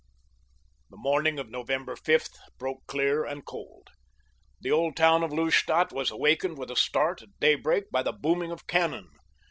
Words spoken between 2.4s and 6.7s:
broke clear and cold. The old town of Lustadt was awakened